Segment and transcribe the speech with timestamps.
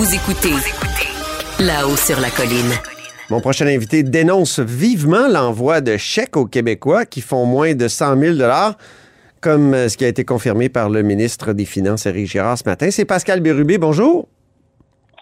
[0.00, 0.54] Vous écoutez
[1.62, 2.72] là-haut sur la colline.
[3.28, 8.18] Mon prochain invité dénonce vivement l'envoi de chèques aux Québécois qui font moins de 100
[8.18, 8.38] 000
[9.42, 12.90] comme ce qui a été confirmé par le ministre des Finances, Éric Girard, ce matin.
[12.90, 13.76] C'est Pascal Bérubé.
[13.76, 14.26] Bonjour.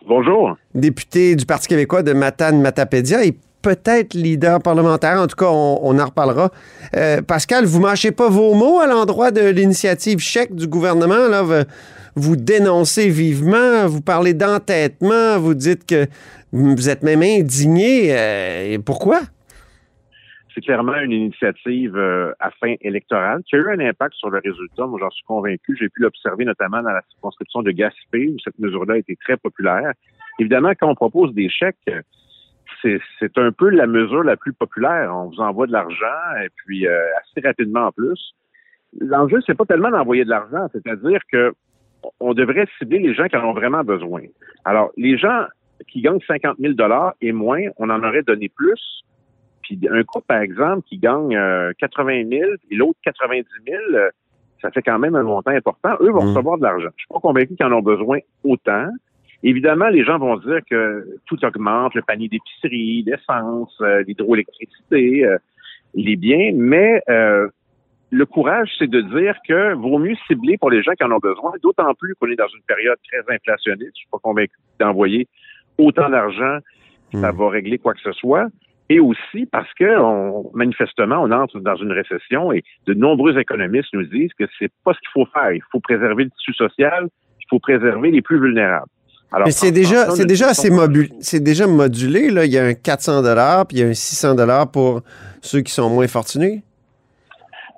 [0.07, 0.57] Bonjour.
[0.77, 5.21] Député du Parti québécois de Matane-Matapédia et peut-être leader parlementaire.
[5.21, 6.53] En tout cas, on, en reparlera.
[6.95, 11.27] Euh, Pascal, vous mâchez pas vos mots à l'endroit de l'initiative chèque du gouvernement.
[11.27, 11.43] Là,
[12.15, 16.07] vous dénoncez vivement, vous parlez d'entêtement, vous dites que
[16.53, 18.17] vous êtes même indigné.
[18.17, 19.21] Euh, pourquoi?
[20.59, 24.41] c'est clairement une initiative euh, à fin électorale qui a eu un impact sur le
[24.45, 24.87] résultat.
[24.87, 25.77] Moi, j'en suis convaincu.
[25.79, 29.37] J'ai pu l'observer notamment dans la circonscription de Gaspé, où cette mesure-là a été très
[29.37, 29.93] populaire.
[30.41, 31.77] Évidemment, quand on propose des chèques,
[32.83, 35.15] c'est un peu la mesure la plus populaire.
[35.15, 38.35] On vous envoie de l'argent et puis euh, assez rapidement en plus.
[39.01, 41.53] L'enjeu, c'est pas tellement d'envoyer de l'argent, c'est-à-dire que
[42.21, 44.23] on devrait cibler les gens qui en ont vraiment besoin.
[44.65, 45.45] Alors, les gens
[45.89, 46.75] qui gagnent 50 000
[47.21, 49.05] et moins, on en aurait donné plus
[49.69, 51.39] puis un couple, par exemple, qui gagne
[51.79, 54.11] 80 euh, 000 et l'autre 90 000, euh,
[54.63, 55.91] ça fait quand même un montant important.
[56.01, 56.29] Eux vont mmh.
[56.29, 56.89] recevoir de l'argent.
[56.97, 58.89] Je suis pas convaincu qu'ils en ont besoin autant.
[59.43, 65.25] Évidemment, les gens vont dire que tout augmente, le panier d'épicerie, l'essence, euh, l'hydroélectricité,
[65.95, 67.03] les biens, mais
[68.11, 71.19] le courage, c'est de dire que vaut mieux cibler pour les gens qui en ont
[71.19, 73.93] besoin, d'autant plus qu'on est dans une période très inflationniste.
[73.95, 75.29] Je suis pas convaincu d'envoyer
[75.77, 76.59] autant d'argent,
[77.13, 77.37] ça mmh.
[77.37, 78.49] va régler quoi que ce soit
[78.89, 83.89] et aussi parce que on, manifestement, on entre dans une récession et de nombreux économistes
[83.93, 85.53] nous disent que c'est pas ce qu'il faut faire.
[85.53, 87.09] Il faut préserver le tissu social,
[87.41, 88.89] il faut préserver les plus vulnérables.
[89.31, 92.47] Alors, Mais c'est déjà, c'est déjà assez mobile, c'est déjà modulé là.
[92.47, 95.03] Il y a un 400 dollars puis il y a un 600 dollars pour
[95.43, 96.63] ceux qui sont moins fortunés.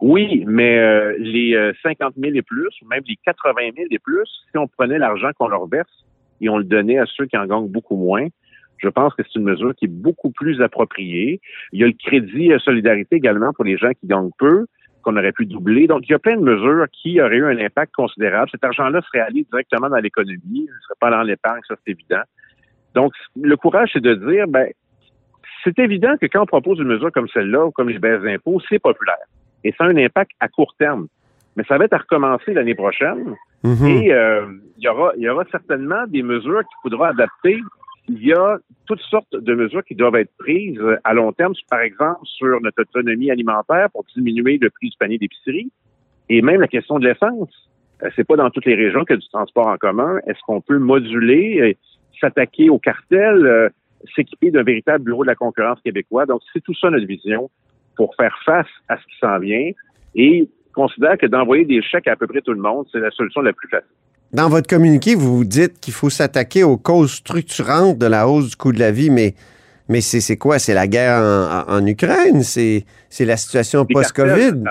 [0.00, 3.98] Oui, mais euh, les 50 euh, 000 et plus, ou même les 80 000 et
[3.98, 6.06] plus, si on prenait l'argent qu'on leur verse
[6.40, 8.26] et on le donnait à ceux qui en gagnent beaucoup moins,
[8.78, 11.40] je pense que c'est une mesure qui est beaucoup plus appropriée.
[11.72, 14.66] Il y a le crédit solidarité également pour les gens qui gagnent peu,
[15.02, 15.86] qu'on aurait pu doubler.
[15.86, 18.50] Donc, il y a plein de mesures qui auraient eu un impact considérable.
[18.50, 21.92] Cet argent-là serait allé directement dans l'économie, il ne serait pas dans l'épargne, ça c'est
[21.92, 22.22] évident.
[22.94, 24.68] Donc, le courage, c'est de dire, ben,
[25.62, 28.60] c'est évident que quand on propose une mesure comme celle-là, ou comme les baisses d'impôts,
[28.68, 29.16] c'est populaire.
[29.64, 31.06] Et ça a un impact à court terme.
[31.56, 33.34] Mais ça va être à recommencer l'année prochaine.
[33.64, 33.86] Mm-hmm.
[33.88, 34.46] Et euh,
[34.78, 37.60] il, y aura, y aura certainement des mesures qu'il faudra adapter
[38.10, 41.80] il y a toutes sortes de mesures qui doivent être prises à long terme, par
[41.80, 45.70] exemple sur notre autonomie alimentaire pour diminuer le prix du panier d'épicerie
[46.28, 47.70] et même la question de l'essence.
[48.02, 50.18] Euh, c'est pas dans toutes les régions qu'il y a du transport en commun.
[50.26, 51.76] Est-ce qu'on peut moduler,
[52.20, 53.68] s'attaquer au cartel, euh,
[54.16, 56.26] s'équiper d'un véritable bureau de la concurrence québécois?
[56.26, 57.50] Donc, c'est tout ça notre vision
[58.00, 59.72] pour faire face à ce qui s'en vient
[60.14, 63.10] et considère que d'envoyer des chèques à, à peu près tout le monde, c'est la
[63.10, 63.90] solution la plus facile.
[64.32, 68.56] Dans votre communiqué, vous dites qu'il faut s'attaquer aux causes structurantes de la hausse du
[68.56, 69.34] coût de la vie, mais,
[69.90, 70.58] mais c'est quoi?
[70.58, 71.20] C'est la guerre
[71.68, 72.42] en, Ukraine?
[72.42, 72.86] C'est
[73.20, 74.64] la situation post-COVID?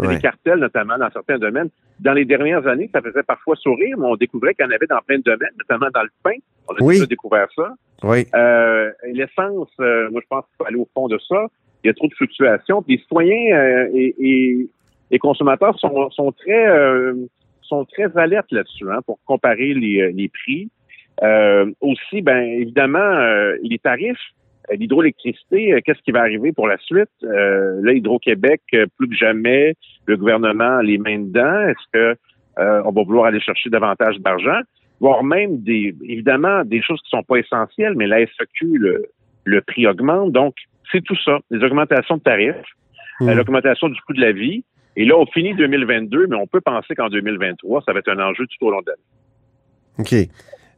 [0.00, 1.70] Les cartels, notamment, dans certains domaines.
[2.00, 4.86] Dans les dernières années, ça faisait parfois sourire, mais on découvrait qu'il y en avait
[4.86, 6.36] dans plein de domaines, notamment dans le pain.
[6.68, 7.72] On a déjà découvert ça.
[8.02, 8.26] Oui.
[8.34, 11.46] Euh, L'essence, euh, moi, je pense qu'il faut aller au fond de ça.
[11.86, 12.84] Il y a trop de fluctuations.
[12.88, 14.66] les citoyens euh, et,
[15.12, 17.14] et, consommateurs sont, très euh,
[17.62, 20.68] sont très alertes là-dessus hein, pour comparer les, euh, les prix.
[21.80, 23.20] Aussi, ben évidemment,
[23.62, 24.18] les tarifs,
[24.70, 27.08] l'hydroélectricité, qu'est-ce qui va arriver pour la suite?
[27.22, 29.76] là, Hydro-Québec, plus que jamais,
[30.06, 31.68] le gouvernement les mains dedans.
[31.68, 32.16] Est-ce que
[32.58, 34.60] on va vouloir aller chercher davantage d'argent?
[35.00, 39.06] Voire même des, évidemment, des choses qui sont pas essentielles, mais la SEQ, le,
[39.44, 40.32] le prix augmente.
[40.32, 40.54] Donc,
[40.92, 41.38] c'est tout ça.
[41.50, 42.54] Les augmentations de tarifs,
[43.20, 43.32] mmh.
[43.32, 44.64] l'augmentation du coût de la vie,
[44.96, 48.18] et là, on finit 2022, mais on peut penser qu'en 2023, ça va être un
[48.18, 49.02] enjeu tout au long de l'année.
[49.98, 50.30] OK.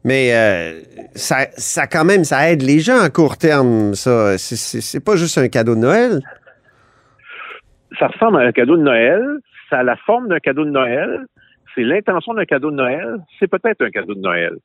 [0.05, 0.81] Mais euh,
[1.14, 4.37] ça, ça, quand même, ça aide les gens à court terme, ça.
[4.38, 6.20] C'est pas juste un cadeau de Noël.
[7.99, 9.22] Ça ressemble à un cadeau de Noël.
[9.70, 11.26] Ça a la forme d'un cadeau de Noël.
[11.75, 13.19] C'est l'intention d'un cadeau de Noël.
[13.38, 14.56] C'est peut-être un cadeau de Noël.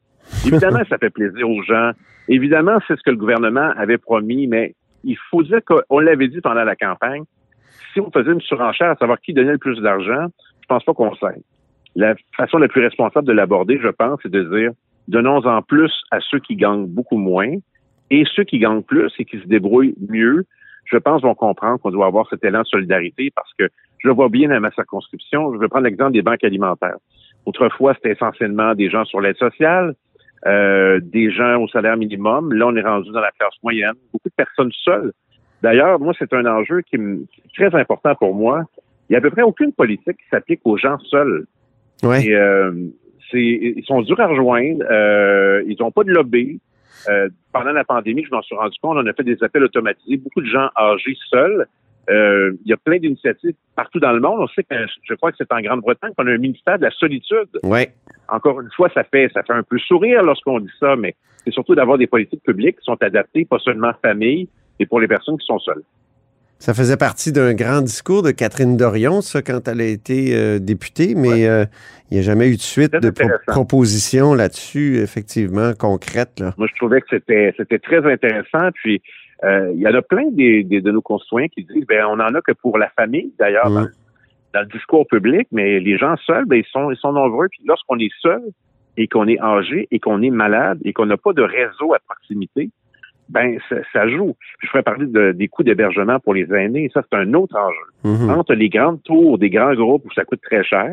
[0.46, 1.92] Évidemment, ça fait plaisir aux gens.
[2.28, 6.42] Évidemment, c'est ce que le gouvernement avait promis, mais il faut dire qu'on l'avait dit
[6.42, 7.24] pendant la campagne,
[7.94, 10.28] si on faisait une surenchère à savoir qui donnait le plus d'argent,
[10.62, 11.42] je pense pas qu'on sait.
[11.96, 14.72] La façon la plus responsable de l'aborder, je pense, c'est de dire
[15.08, 17.56] Donnons-en plus à ceux qui gagnent beaucoup moins.
[18.10, 20.46] Et ceux qui gagnent plus et qui se débrouillent mieux,
[20.86, 23.68] je pense, vont comprendre qu'on doit avoir cet élan de solidarité parce que
[24.00, 25.54] je le vois bien dans ma circonscription.
[25.54, 26.98] Je vais prendre l'exemple des banques alimentaires.
[27.46, 29.96] Autrefois, c'était essentiellement des gens sur l'aide sociale,
[30.46, 32.54] euh, des gens au salaire minimum.
[32.54, 33.94] Là, on est rendu dans la classe moyenne.
[34.12, 35.14] Beaucoup de personnes seules.
[35.62, 38.64] D'ailleurs, moi, c'est un enjeu qui, est très important pour moi.
[39.10, 41.46] Il n'y a à peu près aucune politique qui s'applique aux gens seuls.
[42.04, 42.26] Ouais.
[42.26, 42.72] Et, euh,
[43.34, 44.84] ils sont durs à rejoindre.
[44.90, 46.60] Euh, ils n'ont pas de lobby.
[47.10, 50.18] Euh, pendant la pandémie, je m'en suis rendu compte, on a fait des appels automatisés.
[50.18, 51.68] Beaucoup de gens âgés seuls.
[52.10, 54.40] Euh, il y a plein d'initiatives partout dans le monde.
[54.40, 56.92] On sait que je crois que c'est en Grande-Bretagne qu'on a un ministère de la
[56.92, 57.48] solitude.
[57.64, 57.94] Ouais.
[58.28, 61.16] Encore une fois, ça fait ça fait un peu sourire lorsqu'on dit ça, mais
[61.46, 65.08] c'est surtout d'avoir des politiques publiques qui sont adaptées, pas seulement famille, et pour les
[65.08, 65.84] personnes qui sont seules.
[66.60, 70.60] Ça faisait partie d'un grand discours de Catherine Dorion, ça, quand elle a été euh,
[70.60, 71.66] députée, mais euh,
[72.10, 73.12] il n'y a jamais eu de suite de
[73.48, 76.40] propositions là-dessus, effectivement, concrètes.
[76.40, 76.54] Là.
[76.58, 78.70] Moi, je trouvais que c'était c'était très intéressant.
[78.76, 79.02] Puis,
[79.44, 82.42] il y en a plein des, de nos concitoyens qui disent, ben, on en a
[82.42, 83.88] que pour la famille, d'ailleurs, dans,
[84.62, 87.50] le discours public, mais les gens seuls, ben, ils sont ils sont nombreux.
[87.50, 88.42] Puis, lorsqu'on est seul
[88.98, 92.00] et qu'on est âgé et qu'on est malade et qu'on n'a pas de réseau à
[92.00, 92.70] proximité,
[93.30, 93.58] ben
[93.94, 94.36] ça, joue.
[94.62, 96.90] Je ferais parler des coûts d'hébergement pour les aînés.
[96.94, 97.88] Ça, c'est un autre enjeu.
[98.04, 98.30] Mhm.
[98.30, 100.92] Entre les grandes tours des grands groupes où ça coûte très cher,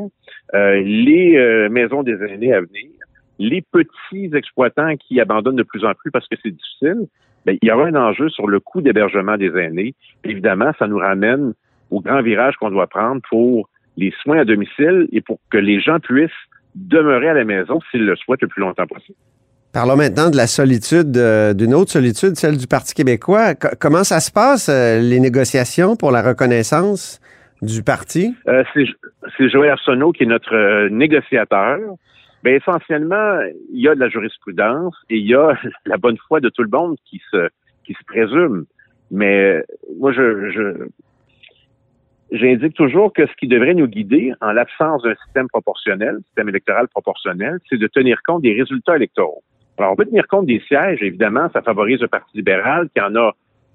[0.54, 2.90] euh, les euh, maisons des aînés à venir,
[3.38, 7.06] les petits exploitants qui abandonnent de plus en plus parce que c'est difficile,
[7.46, 9.94] ben, il y aura un enjeu sur le coût d'hébergement des aînés.
[10.24, 11.54] Évidemment, ça nous ramène
[11.90, 15.80] au grand virage qu'on doit prendre pour les soins à domicile et pour que les
[15.80, 16.30] gens puissent
[16.74, 19.18] demeurer à la maison s'ils le souhaitent le plus longtemps possible.
[19.72, 23.54] Parlons maintenant de la solitude, euh, d'une autre solitude, celle du Parti québécois.
[23.54, 27.20] comment ça se passe, euh, les négociations pour la reconnaissance
[27.62, 28.34] du parti?
[28.48, 31.78] Euh, c'est Joël Arsenault qui est notre négociateur.
[32.42, 33.40] Ben, essentiellement,
[33.72, 36.62] il y a de la jurisprudence et il y a la bonne foi de tout
[36.62, 37.48] le monde qui se,
[37.84, 38.64] qui se présume.
[39.10, 39.62] Mais
[39.98, 40.88] moi, je, je
[42.32, 46.88] j'indique toujours que ce qui devrait nous guider, en l'absence d'un système proportionnel, système électoral
[46.88, 49.42] proportionnel, c'est de tenir compte des résultats électoraux.
[49.78, 53.14] Alors, on peut tenir compte des sièges, évidemment, ça favorise le Parti libéral qui en
[53.16, 53.32] a,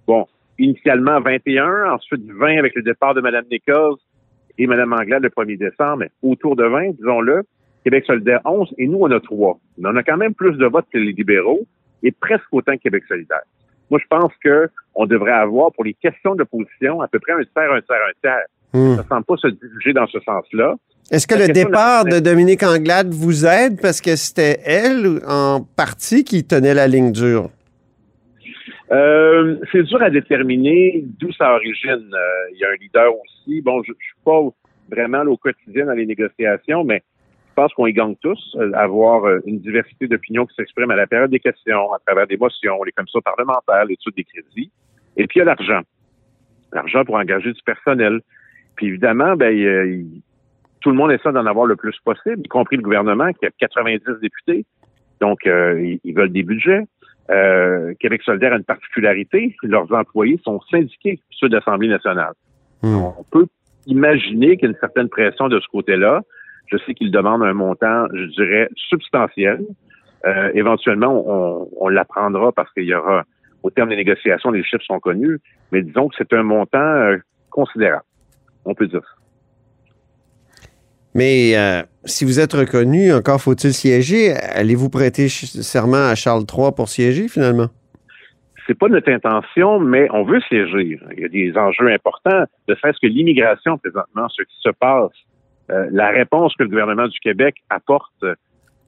[0.07, 0.27] bon,
[0.59, 3.97] initialement 21, ensuite 20 avec le départ de Mme Nichols
[4.57, 7.43] et Mme Anglade le 1er décembre, mais autour de 20, disons-le.
[7.85, 9.59] Québec solidaire 11 et nous, on a 3.
[9.77, 11.65] Mais on a quand même plus de votes que les libéraux
[12.01, 13.43] et presque autant que Québec solidaire.
[13.91, 17.43] Moi, je pense que on devrait avoir pour les questions d'opposition à peu près un
[17.43, 18.45] tiers, un tiers, un tiers.
[18.73, 18.95] Hmm.
[18.95, 20.75] Ça ne semble pas se diriger dans ce sens-là.
[21.11, 26.23] Est-ce que le départ de, Dominique Anglade vous aide parce que c'était elle en partie
[26.23, 27.51] qui tenait la ligne dure?
[28.91, 32.11] Euh, c'est dur à déterminer d'où ça origine.
[32.11, 33.61] Euh, il y a un leader aussi.
[33.61, 34.41] Bon, je, ne suis pas
[34.89, 37.03] vraiment au quotidien dans les négociations, mais
[37.55, 41.07] je pense qu'on y gagne tous, euh, avoir une diversité d'opinions qui s'expriment à la
[41.07, 44.71] période des questions, à travers des motions, les commissions parlementaires, l'étude des crédits.
[45.15, 45.81] Et puis, il y a l'argent.
[46.73, 48.19] L'argent pour engager du personnel.
[48.75, 50.21] Puis évidemment, ben, il,
[50.81, 53.49] tout le monde essaie d'en avoir le plus possible, y compris le gouvernement qui a
[53.57, 54.65] 90 députés.
[55.21, 56.83] Donc, euh, ils veulent des budgets.
[57.31, 62.33] Euh, Québec solidaire a une particularité, leurs employés sont syndiqués, ceux de l'Assemblée nationale.
[62.83, 62.97] Hmm.
[63.17, 63.47] On peut
[63.87, 66.21] imaginer qu'il y a une certaine pression de ce côté-là.
[66.67, 69.65] Je sais qu'ils demandent un montant, je dirais, substantiel.
[70.25, 73.23] Euh, éventuellement, on, on l'apprendra parce qu'il y aura,
[73.63, 75.39] au terme des négociations, les chiffres sont connus,
[75.71, 77.15] mais disons que c'est un montant
[77.49, 78.03] considérable.
[78.65, 79.15] On peut dire ça.
[81.15, 84.33] Mais euh, si vous êtes reconnu, encore faut-il siéger.
[84.33, 87.67] Allez-vous prêter serment à Charles III pour siéger finalement?
[88.67, 90.99] C'est pas notre intention, mais on veut siéger.
[91.15, 95.11] Il y a des enjeux importants, de fait que l'immigration présentement, ce qui se passe,
[95.71, 98.23] euh, la réponse que le gouvernement du Québec apporte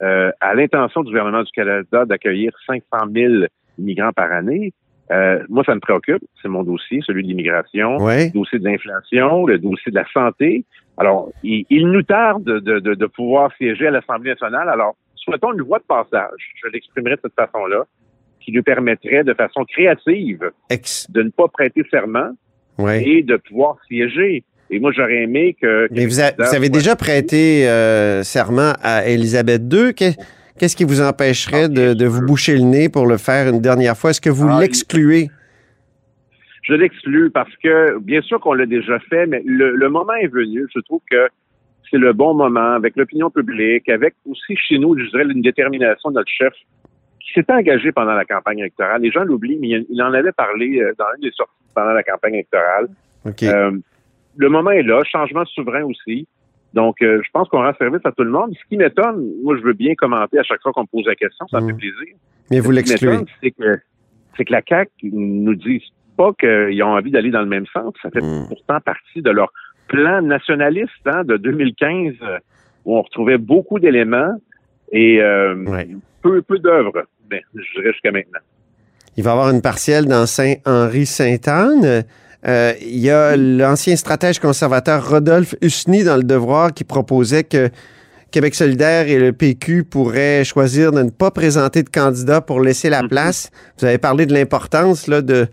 [0.01, 3.33] euh, à l'intention du gouvernement du Canada d'accueillir 500 000
[3.79, 4.73] immigrants par année,
[5.11, 6.23] euh, moi, ça me préoccupe.
[6.41, 10.65] C'est mon dossier, celui de l'immigration, le dossier de l'inflation, le dossier de la santé.
[10.97, 14.67] Alors, il, nous tarde de, de, de, pouvoir siéger à l'Assemblée nationale.
[14.67, 17.85] Alors, souhaitons une voie de passage, je l'exprimerai de cette façon-là,
[18.41, 20.51] qui nous permettrait de façon créative
[21.09, 22.31] de ne pas prêter serment
[22.79, 24.43] et de pouvoir siéger.
[24.69, 25.87] Et moi, j'aurais aimé que...
[25.91, 29.93] Mais vous, avez déjà prêté euh, serment à Élisabeth II.
[29.93, 34.09] Qu'est-ce qui vous empêcherait de, vous boucher le nez pour le faire une dernière fois?
[34.09, 35.29] Est-ce que vous ah, l'excluez?
[36.63, 40.67] Je l'exclus parce que, bien sûr qu'on l'a déjà fait, mais le, moment est venu.
[40.75, 41.29] Je trouve que
[41.89, 46.09] c'est le bon moment avec l'opinion publique, avec aussi chez nous, je dirais, une détermination
[46.09, 46.53] de notre chef
[47.21, 49.01] qui s'est engagé pendant la campagne électorale.
[49.01, 52.03] Les gens l'oublient, mais il en avait parlé euh, dans une des sorties pendant la
[52.03, 52.87] campagne électorale.
[53.43, 53.71] Euh,
[54.37, 56.27] le moment est là, changement souverain aussi.
[56.73, 58.53] Donc, euh, je pense qu'on rend service à tout le monde.
[58.53, 61.15] Ce qui m'étonne, moi, je veux bien commenter à chaque fois qu'on me pose la
[61.15, 61.77] question, ça me fait Mm.
[61.77, 62.15] plaisir.
[62.51, 63.11] Mais vous Ce qui l'excluez.
[63.11, 63.79] m'étonne, C'est que,
[64.35, 65.83] c'est que la CAQ nous dit
[66.17, 67.93] pas qu'ils ont envie d'aller dans le même sens.
[68.01, 68.47] Ça fait Mm.
[68.49, 69.51] pourtant partie de leur
[69.87, 72.37] plan nationaliste hein, de 2015, euh,
[72.85, 74.33] où on retrouvait beaucoup d'éléments
[74.91, 75.87] et euh, Ouais.
[76.21, 78.39] peu, peu d'œuvres, ben, je dirais jusqu'à maintenant.
[79.15, 82.03] Il va y avoir une partielle dans Saint-Henri-Sainte-Anne.
[82.47, 87.69] Euh, il y a l'ancien stratège conservateur Rodolphe Husny dans Le Devoir qui proposait que
[88.31, 92.89] Québec solidaire et le PQ pourraient choisir de ne pas présenter de candidat pour laisser
[92.89, 93.09] la Mhm.
[93.09, 93.49] place.
[93.79, 95.47] Vous avez parlé de l'importance là, de,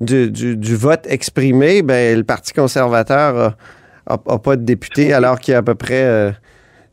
[0.00, 1.82] du, du- du vote exprimé.
[1.82, 3.56] Ben, le Parti conservateur
[4.08, 6.30] n'a pas de député alors qu'il y a à peu près euh,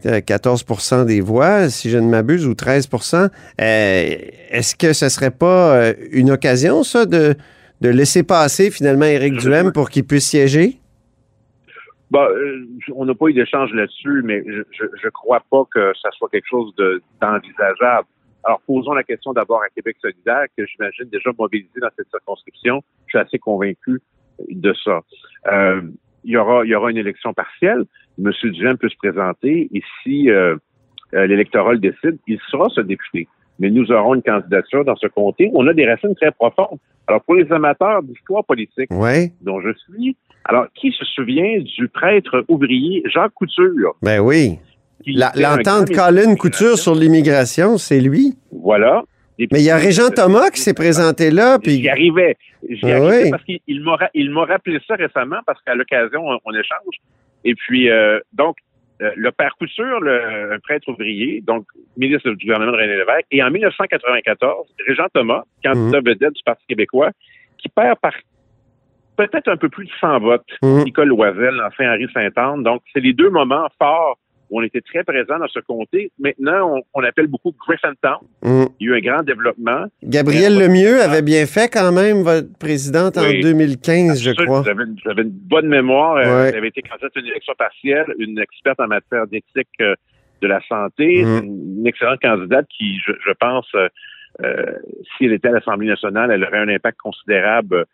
[0.07, 3.29] euh, 14% des voix, si je ne m'abuse, ou 13%
[3.61, 4.15] Euh,
[4.51, 7.35] Est-ce que ce serait pas euh, une occasion, ça, de,
[7.83, 10.79] de laisser passer finalement Éric Duhem pour qu'il puisse siéger?
[12.09, 16.09] Bah, euh, on n'a pas eu d'échange là-dessus, mais je, je crois pas que ça
[16.11, 18.07] soit quelque chose de- d'envisageable.
[18.43, 22.83] Alors, posons la question d'abord à Québec solidaire, que j'imagine déjà mobilisé dans cette circonscription.
[23.07, 24.01] Je suis assez convaincu
[24.49, 25.01] de ça.
[25.51, 25.81] Euh,
[26.23, 27.83] il y aura, il y aura une élection partielle.
[28.17, 30.55] Monsieur Duhem peut se présenter et si euh,
[31.13, 33.27] euh, l'électorat le décide, il sera ce député.
[33.59, 35.49] Mais nous aurons une candidature dans ce comté.
[35.53, 36.79] On a des racines très profondes.
[37.07, 38.89] Alors, pour les amateurs d'histoire politique,
[39.41, 40.15] dont je suis.
[40.45, 43.95] Alors, qui se souvient du prêtre ouvrier Jacques Couture?
[44.01, 44.57] Ben oui.
[45.35, 48.35] L'entente Colin Couture sur l'immigration, c'est lui?
[48.51, 49.03] Voilà.
[49.39, 52.37] Mais il y a Régent euh, Thomas qui s'est présenté là, J'y puis arrivais.
[52.69, 53.29] J'y Ah arrivais oui.
[53.31, 56.51] parce qu'il il m'a ra- il m'a rappelé ça récemment parce qu'à l'occasion, on, on
[56.53, 56.95] échange.
[57.43, 58.57] Et puis, euh, donc,
[59.03, 61.65] euh, le père Couture, le, un prêtre ouvrier, donc
[61.97, 66.05] ministre du gouvernement de René Lévesque, et en 1994, Régent Thomas, candidat Mhm.
[66.07, 67.11] vedette du Parti québécois,
[67.57, 68.13] qui perd par
[69.17, 70.47] peut-être un peu plus de 100 votes.
[70.61, 70.83] Mhm.
[70.85, 72.63] Nicole Loisel, enfin Henri Saint-Anne.
[72.63, 74.17] Donc, c'est les deux moments forts
[74.55, 76.11] on était très présents dans ce comté.
[76.19, 78.17] Maintenant, on, on appelle beaucoup Griffintown.
[78.43, 79.85] hum, Il y a eu un grand développement.
[80.03, 83.41] Gabriel Lemieux avait bien fait quand même, votre présidente, en Oui.
[83.41, 84.61] 2015, je crois.
[84.61, 86.17] Vous avez, vous avez une bonne mémoire.
[86.17, 86.51] Euh, Ouais.
[86.51, 89.95] Vous avez été candidate à une élection partielle, une experte en matière d'éthique euh,
[90.41, 91.43] de la santé, Mhm.
[91.79, 93.87] une, excellente candidate qui, je, je pense, euh,
[94.43, 94.65] euh,
[95.17, 97.85] si elle était à l'Assemblée nationale, elle aurait un impact considérable,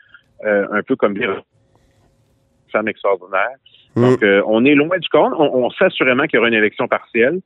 [0.45, 3.55] euh, un peu comme dire une femme extraordinaire.
[3.95, 4.01] Mm.
[4.01, 5.33] Donc, euh, on est loin du compte.
[5.37, 7.39] On, on sait assurément qu'il y aura une élection partielle.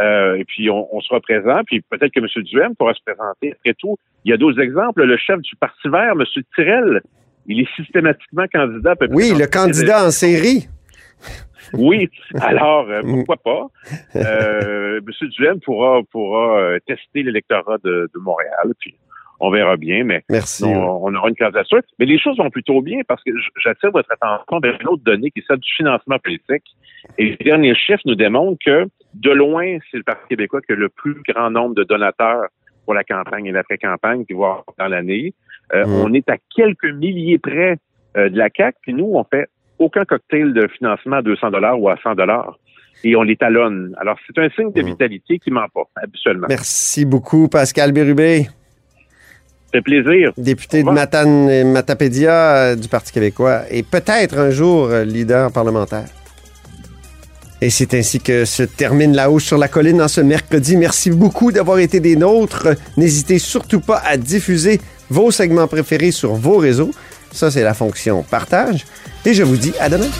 [0.00, 1.60] Euh, et puis, on, on sera présent.
[1.66, 2.26] Puis, peut-être que M.
[2.44, 3.52] Duhem pourra se présenter.
[3.52, 5.04] Après tout, il y a d'autres exemples.
[5.04, 6.24] Le chef du Parti vert, M.
[6.56, 7.00] Tirel,
[7.46, 8.90] il est systématiquement candidat.
[8.92, 10.66] à peu près Oui, le candidat en série.
[11.72, 12.10] Oui.
[12.40, 13.24] Alors, euh, Mm.
[13.24, 13.66] pourquoi pas?
[14.16, 15.28] Euh, M.
[15.30, 18.72] Duhem pourra, pourra tester l'électorat de, de Montréal.
[18.80, 18.94] Puis,
[19.46, 20.04] on verra bien.
[20.04, 20.64] Mais Merci.
[20.64, 21.80] on, on aura une candidature.
[21.98, 23.30] Mais les choses vont plutôt bien parce que
[23.62, 26.64] j'attire votre attention vers une autre donnée qui est celle du financement politique.
[27.18, 30.76] Et les derniers chiffres nous démontrent que, de loin, c'est le Parti québécois qui a
[30.76, 32.44] le plus grand nombre de donateurs
[32.84, 35.32] pour la campagne et l'après-campagne, qui va dans l'année.
[35.74, 35.92] Euh, Mm.
[36.04, 37.78] On est à quelques milliers près
[38.16, 39.46] euh, de la CAC, puis nous, on fait
[39.78, 42.58] aucun cocktail de financement à 200 dollars ou à 100 dollars.
[43.02, 43.94] Et on les talonne.
[44.00, 44.86] Alors, c'est un signe de Mm.
[44.86, 46.46] vitalité qui ment pas, habituellement.
[46.48, 48.46] Merci beaucoup, Pascal Bérubé,
[49.74, 50.32] fait plaisir.
[50.36, 50.90] député de.
[50.90, 56.06] Matane, Matapédia euh, du Parti québécois et peut-être un jour euh, leader parlementaire.
[57.60, 60.76] Et c'est ainsi que se termine la hausse sur la colline en ce mercredi.
[60.76, 62.68] Merci beaucoup d'avoir été des nôtres.
[62.96, 66.90] N'hésitez surtout pas à diffuser vos segments préférés sur vos réseaux.
[67.32, 68.84] Ça, c'est la fonction partage.
[69.24, 70.10] Et je vous dis à demain.